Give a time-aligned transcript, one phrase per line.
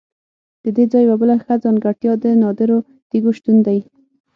[0.63, 2.77] ددې ځای یوه بله ښه ځانګړتیا د نادرو
[3.09, 3.79] تیږو شتون دی.